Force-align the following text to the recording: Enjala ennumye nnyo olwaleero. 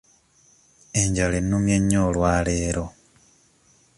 Enjala 1.01 1.35
ennumye 1.41 1.77
nnyo 1.81 1.99
olwaleero. 2.09 2.85